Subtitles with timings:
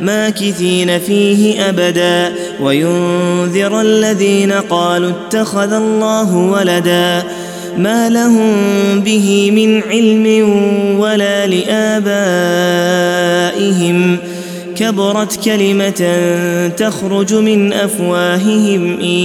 [0.00, 7.22] ماكثين فيه أبدا وينذر الذين قالوا اتخذ الله ولدا
[7.78, 8.54] ما لهم
[9.00, 10.50] به من علم
[11.00, 12.08] ولا لآبائهم
[14.76, 16.18] كبرت كلمة
[16.76, 19.18] تخرج من أفواههم إن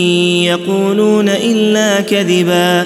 [0.43, 2.85] يقولون إلا كذبا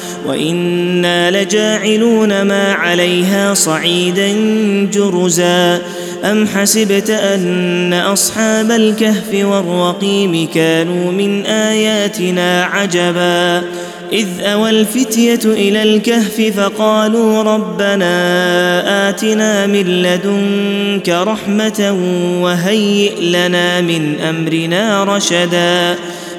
[0.25, 4.33] وإنا لجاعلون ما عليها صعيدا
[4.93, 5.81] جرزا.
[6.23, 13.63] أم حسبت أن أصحاب الكهف والرقيم كانوا من آياتنا عجبا.
[14.13, 21.97] إذ أوى الفتية إلى الكهف فقالوا ربنا آتنا من لدنك رحمة
[22.41, 25.95] وهيئ لنا من أمرنا رشدا.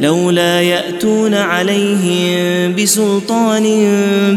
[0.00, 3.64] لولا يأتون عليهم بسلطان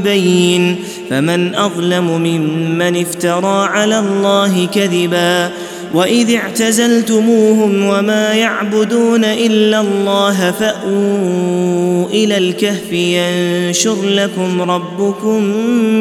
[0.03, 0.75] بين
[1.09, 5.51] فمن أظلم ممن افترى على الله كذبا
[5.93, 15.43] وإذ اعتزلتموهم وما يعبدون إلا الله فأووا إلى الكهف ينشر لكم ربكم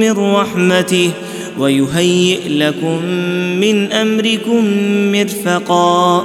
[0.01, 1.11] من رحمته
[1.59, 3.05] ويهيئ لكم
[3.61, 4.65] من أمركم
[5.13, 6.25] مرفقا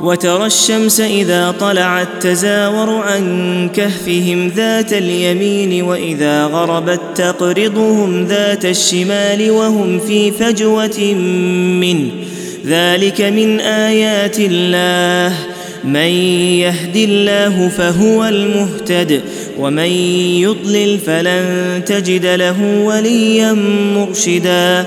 [0.00, 9.98] وترى الشمس إذا طلعت تزاور عن كهفهم ذات اليمين وإذا غربت تقرضهم ذات الشمال وهم
[9.98, 11.14] في فجوة
[11.80, 12.10] منه.
[12.66, 15.36] ذلك من آيات الله.
[15.84, 16.10] من
[16.60, 19.20] يهد الله فهو المهتد
[19.58, 19.90] ومن
[20.40, 23.52] يضلل فلن تجد له وليا
[23.94, 24.86] مرشدا.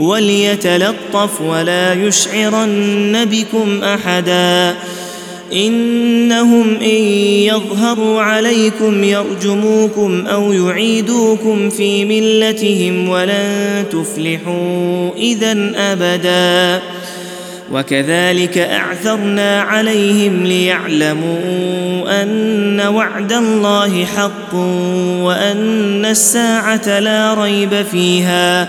[0.00, 4.74] وليتلطف ولا يشعرن بكم أحدا.
[5.52, 7.02] إنهم إن
[7.44, 16.82] يظهروا عليكم يرجموكم أو يعيدوكم في ملتهم ولن تفلحوا إذا أبدا.
[17.72, 24.54] وكذلك أعثرنا عليهم ليعلموا أن وعد الله حق
[25.24, 28.68] وأن الساعة لا ريب فيها.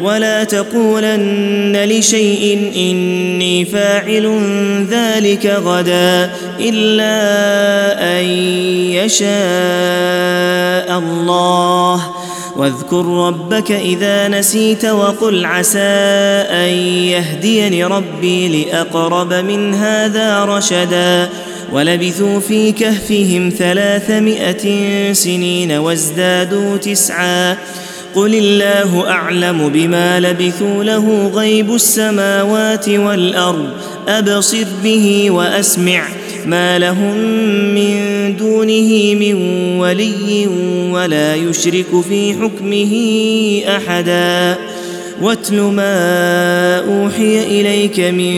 [0.00, 4.40] ولا تقولن لشيء إني فاعل
[4.90, 6.30] ذلك غدا
[6.60, 7.12] إلا
[8.18, 8.24] أن
[8.94, 9.28] يشاء
[10.98, 12.10] الله.
[12.56, 15.78] واذكر ربك إذا نسيت وقل عسى
[16.50, 16.68] أن
[17.08, 21.28] يهديني ربي لأقرب من هذا رشدا.
[21.72, 24.64] ولبثوا في كهفهم ثلاثمائة
[25.12, 27.56] سنين وازدادوا تسعا.
[28.14, 33.68] قل الله أعلم بما لبثوا له غيب السماوات والأرض.
[34.08, 36.02] أبصر به وأسمع
[36.46, 37.16] ما لهم
[37.74, 37.96] من
[38.36, 39.34] دونه من
[39.78, 40.48] ولي
[40.90, 42.92] ولا يشرك في حكمه
[43.76, 44.58] أحدا.
[45.22, 48.36] واتل ما أوحي إليك من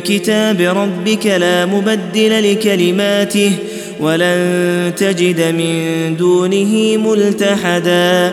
[0.00, 3.52] كتاب ربك لا مبدل لكلماته
[4.00, 8.32] ولن تجد من دونه ملتحدا.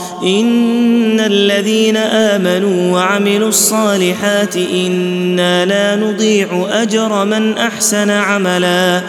[0.23, 9.01] ان الذين امنوا وعملوا الصالحات أنا لا نضيع اجر من احسن عملا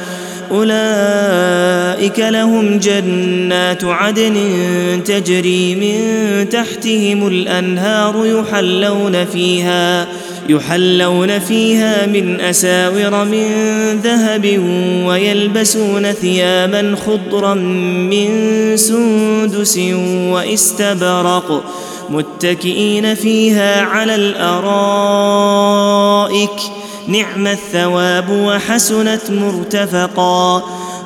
[0.53, 4.37] أولئك لهم جنات عدن
[5.05, 10.09] تجري من تحتهم الأنهار يحلون فيها
[10.49, 13.47] يحلون فيها من أساور من
[14.05, 14.61] ذهب
[15.07, 18.29] ويلبسون ثيابا خضرا من
[18.77, 19.79] سندس
[20.09, 21.65] واستبرق
[22.11, 25.23] متكئين فيها على الأرائك
[27.09, 30.63] نعم الثواب وحسنت مرتفقا.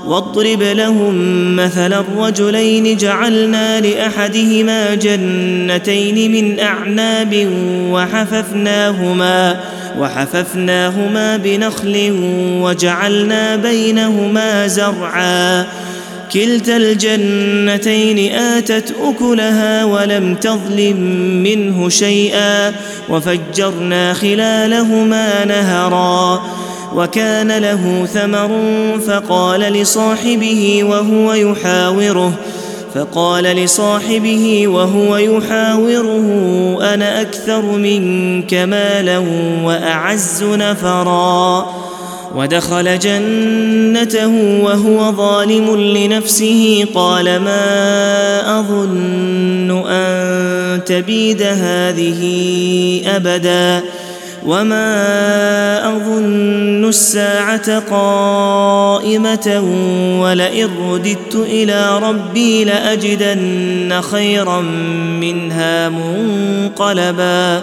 [0.07, 1.17] واضرب لهم
[1.57, 7.49] مثل الرجلين جعلنا لأحدهما جنتين من أعناب
[7.91, 9.61] وحففناهما
[9.99, 12.11] وحففناهما بنخل
[12.63, 15.67] وجعلنا بينهما زرعا.
[16.33, 20.97] كلتا الجنتين آتت أكلها ولم تظلم
[21.43, 22.73] منه شيئا
[23.09, 26.43] وفجرنا خلالهما نهرا
[26.95, 28.51] وكان له ثمر
[29.07, 32.33] فقال لصاحبه وهو يحاوره
[32.95, 36.27] فقال لصاحبه وهو يحاوره
[36.95, 39.19] أنا أكثر منك مالا
[39.65, 41.86] وأعز نفرا
[42.37, 44.27] ودخل جنته
[44.63, 52.23] وهو ظالم لنفسه قال ما أظن أن تبيد هذه
[53.07, 53.83] أبدا
[54.47, 59.63] وما أظن الساعة قائمة
[60.21, 64.61] ولئن رددت إلى ربي لأجدن خيرا
[65.21, 67.63] منها منقلبا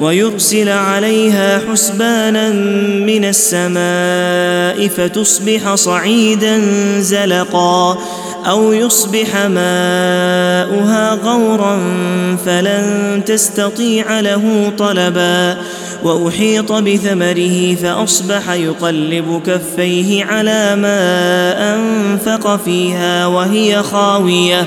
[0.00, 2.50] ويرسل عليها حسبانا
[3.06, 6.60] من السماء فتصبح صعيدا
[6.98, 7.98] زلقا
[8.46, 11.78] أو يصبح ماؤها غورا
[12.46, 15.56] فلن تستطيع له طلبا
[16.02, 24.66] وأحيط بثمره فأصبح يقلب كفيه على ما أنفق فيها وهي خاوية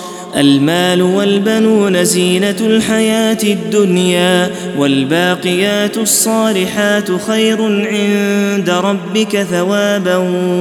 [0.37, 10.17] المال والبنون زينة الحياة الدنيا والباقيات الصالحات خير عند ربك ثوابا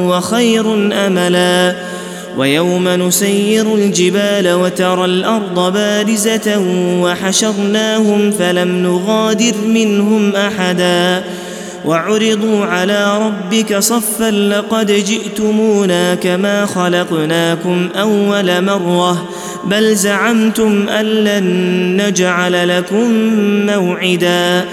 [0.06, 0.74] وخير
[1.06, 1.74] أملا.
[2.36, 6.58] ويوم نسير الجبال وترى الأرض بارزة
[7.02, 11.24] وحشرناهم فلم نغادر منهم أحدا.
[11.84, 19.28] وعرضوا على ربك صفا لقد جئتمونا كما خلقناكم أول مرة.
[19.64, 23.12] بل زعمتم أن لن نجعل لكم
[23.66, 24.64] موعدا.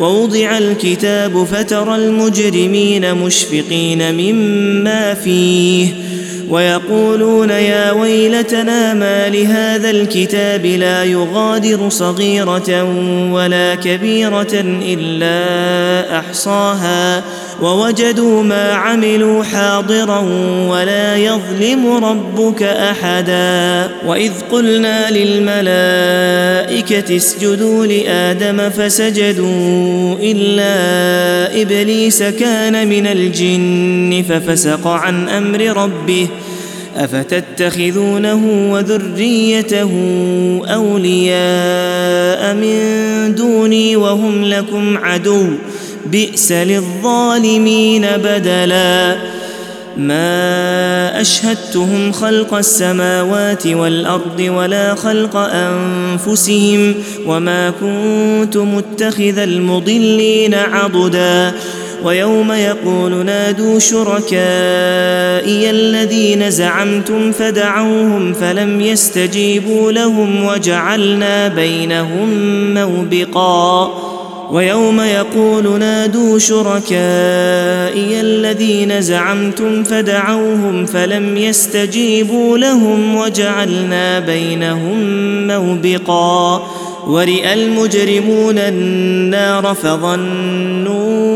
[0.00, 5.88] ووضع الكتاب فترى المجرمين مشفقين مما فيه.
[6.48, 12.84] ويقولون يا ويلتنا ما لهذا الكتاب لا يغادر صغيرة
[13.32, 17.22] ولا كبيرة إلا أحصاها.
[17.62, 20.18] ووجدوا ما عملوا حاضرا
[20.68, 23.90] ولا يظلم ربك أحدا.
[24.06, 25.56] وإذ قلنا للملائكة
[27.16, 36.28] اسجدوا لآدم فسجدوا إلا إبليس كان من الجن ففسق عن أمر ربه
[36.96, 39.90] أفتتخذونه وذريته
[40.64, 45.46] أولياء من دوني وهم لكم عدو.
[46.06, 49.16] بئس للظالمين بدلا.
[49.96, 56.94] ما أشهدتهم خلق السماوات والأرض ولا خلق أنفسهم
[57.26, 61.52] وما كنت متخذ المضلين عضدا.
[62.04, 72.28] ويوم يقول نادوا شركائي الذين زعمتم فدعوهم فلم يستجيبوا لهم وجعلنا بينهم
[72.74, 74.19] موبقا.
[74.50, 84.98] ويوم يقول نادوا شركائي الذين زعمتم فدعوهم فلم يستجيبوا لهم وجعلنا بينهم
[85.46, 86.66] موبقا
[87.06, 91.30] ورئ المجرمون النار فظنوا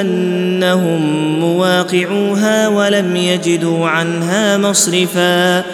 [0.00, 1.00] أنهم
[1.40, 5.64] مواقعوها ولم يجدوا عنها مصرفا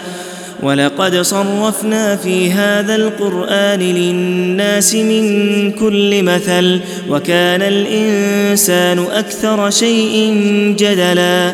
[0.63, 10.33] ولقد صرفنا في هذا القرآن للناس من كل مثل وكان الإنسان أكثر شيء
[10.79, 11.53] جدلا.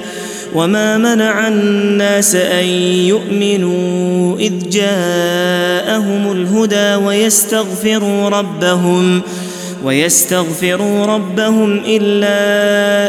[0.56, 2.66] وما منع الناس أن
[3.08, 9.22] يؤمنوا إذ جاءهم الهدى ويستغفروا ربهم.
[9.84, 12.40] ويستغفروا ربهم إلا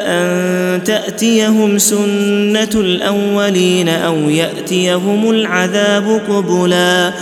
[0.07, 7.13] أن تأتيهم سنة الأولين أو يأتيهم العذاب قبلا.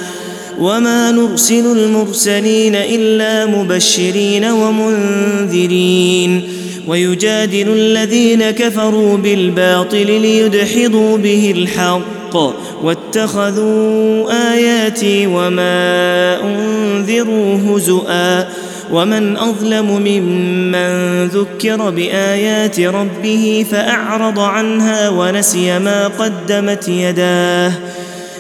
[0.61, 6.43] وما نرسل المرسلين إلا مبشرين ومنذرين.
[6.89, 12.37] ويجادل الذين كفروا بالباطل ليدحضوا به الحق.
[12.83, 18.49] واتخذوا آياتي وما انذروا هزؤا
[18.93, 27.73] ومن أظلم ممن ذكر بآيات ربه فأعرض عنها ونسي ما قدمت يداه.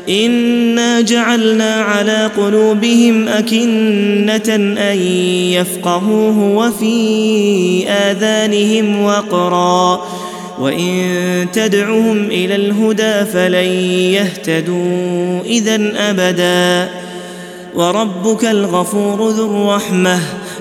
[0.08, 4.98] إنا جعلنا على قلوبهم أكنة أن
[5.52, 10.06] يفقهوه وفي آذانهم وقرا.
[10.60, 13.68] وإن تدعهم إلى الهدى فلن
[14.14, 16.90] يهتدوا اذا أبدا.
[17.74, 20.20] وربك الغفور ذو الرحمة.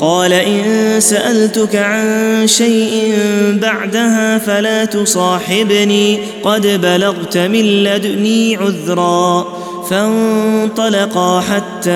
[0.00, 3.14] قال إن سألتك عن شيء
[3.62, 6.18] بعدها فلا تصاحبني.
[6.42, 9.46] قد بلغت من لدني عذرا.
[9.90, 11.90] فانطلقا حتى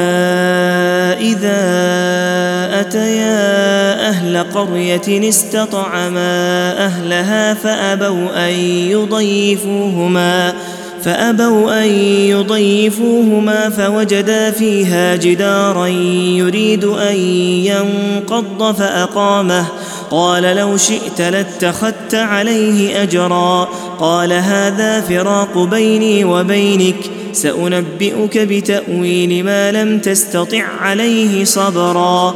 [1.21, 1.61] إذا
[2.81, 8.55] أتيا أهل قرية استطعما أهلها فأبوا أن
[8.91, 10.55] يضيفوهما.
[11.05, 11.89] فأبوا أن
[12.31, 15.87] يضيفوهما فوجدا فيها جدارا
[16.37, 17.17] يريد أن
[17.65, 19.67] ينقض فأقامه.
[20.11, 23.69] قال لو شئت لاتخذت عليه أجرا.
[23.99, 26.97] قال هذا فراق بيني وبينك.
[27.33, 32.35] سأنبئك بتأويل ما لم تستطع عليه صبرا.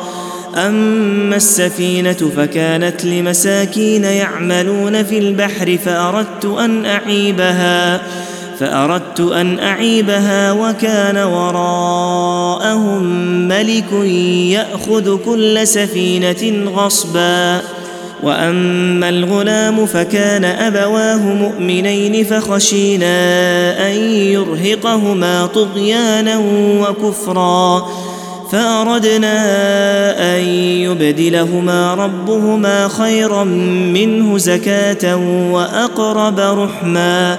[0.56, 8.00] أما السفينة فكانت لمساكين يعملون في البحر فأردت أن أعيبها.
[8.58, 13.02] فأردت أن أعيبها وكان وراءهم
[13.48, 13.92] ملك
[14.52, 17.60] يأخذ كل سفينة غصبا.
[18.22, 23.16] وأما الغلام فكان أبواه مؤمنين فخشينا
[23.88, 26.38] أن يرهقهما طغيانا
[26.80, 27.88] وكفرا.
[28.52, 29.36] فأردنا
[30.36, 33.44] أن يبدلهما ربهما خيرا
[33.94, 35.16] منه زكاة
[35.52, 37.38] وأقرب رحما.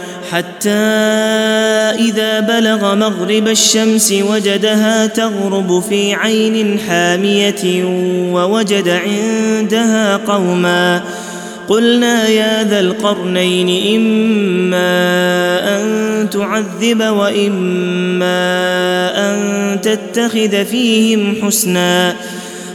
[0.31, 0.69] حتى
[1.99, 7.83] إذا بلغ مغرب الشمس وجدها تغرب في عين حامية
[8.33, 11.03] ووجد عندها قوما.
[11.67, 14.91] قلنا يا ذا القرنين إما
[15.77, 18.41] أن تعذب وإما
[19.15, 22.15] أن تتخذ فيهم حسنا.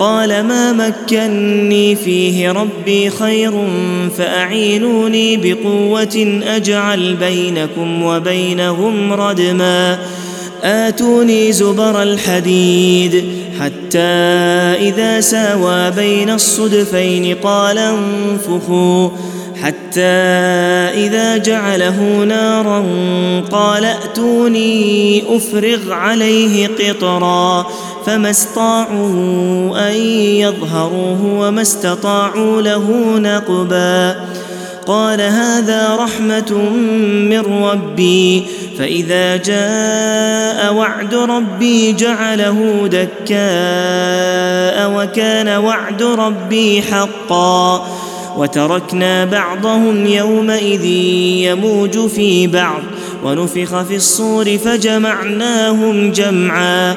[0.00, 3.52] قال ما مكني فيه ربي خير
[4.18, 9.98] فأعينوني بقوة أجعل بينكم وبينهم ردما.
[10.62, 13.24] آتوني زبر الحديد
[13.60, 13.98] حتى
[14.88, 19.08] إذا ساوى بين الصدفين قال انفخوا.
[19.62, 20.00] حتى
[21.04, 22.84] إذا جعله نارا
[23.52, 27.66] قال ائتوني أفرغ عليه قطرا.
[28.06, 29.94] فما استطاعوا أن
[30.36, 34.16] يظهروه وما استطاعوا له نقبا.
[34.86, 36.52] قال هذا رحمة
[37.30, 38.46] من ربي.
[38.78, 47.86] فإذا جاء وعد ربي جعله دكاء وكان وعد ربي حقا.
[48.36, 50.84] وتركنا بعضهم يومئذ
[51.44, 52.82] يموج في بعض.
[53.24, 56.96] ونفخ في الصور فجمعناهم جمعا.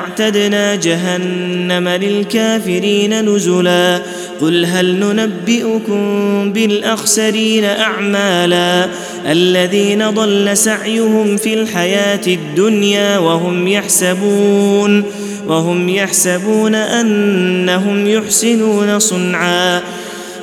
[0.11, 4.01] أعتدنا جهنم للكافرين نزلا.
[4.41, 8.87] قل هل ننبئكم بالأخسرين أعمالا
[9.25, 15.03] الذين ضل سعيهم في الحياة الدنيا وهم يحسبون
[15.47, 19.81] وهم يحسبون أنهم يحسنون صنعا.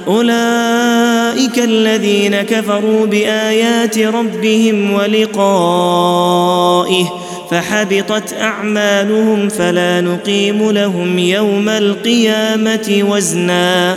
[0.07, 6.09] أولئك الذين كفروا بآيات ربهم ولقائه
[7.51, 13.97] فحبطت أعمالهم فلا نقيم لهم يوم القيامة وزنا.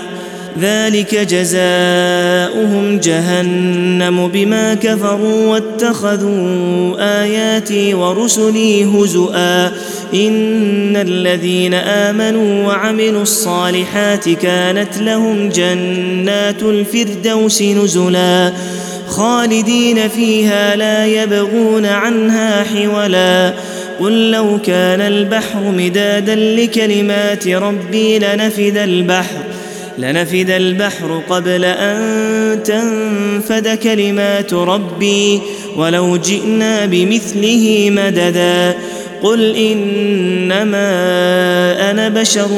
[0.60, 9.68] ذلك جزاؤهم جهنم بما كفروا واتخذوا آياتي ورسلي هزؤا.
[10.14, 18.54] إن الذين آمنوا وعملوا الصالحات كانت لهم جنات الفردوس نزلا.
[19.12, 23.54] خالدين فيها لا يبغون عنها حولا.
[24.00, 29.38] قل لو كان البحر مدادا لكلمات ربي لنفد البحر
[29.98, 35.42] لنفد البحر قبل أن تنفد كلمات ربي.
[35.78, 38.76] ولو جئنا بمثله مددا
[39.24, 40.82] قل إنما
[41.92, 42.50] أنا بشر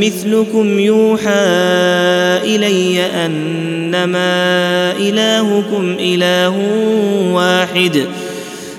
[0.00, 1.30] مثلكم يوحى
[2.44, 3.00] إلي
[3.94, 6.54] انما إلهكم إله
[7.32, 8.06] واحد.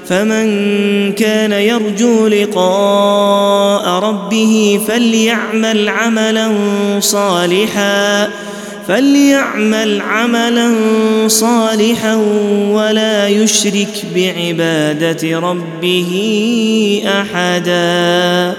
[0.07, 6.51] فمن كان يرجو لقاء ربه فليعمل عملا
[6.99, 8.29] صالحا
[8.87, 10.73] فليعمل عملا
[11.27, 12.15] صالحا
[12.71, 16.11] ولا يشرك بعبادة ربه
[17.05, 18.53] أحدا.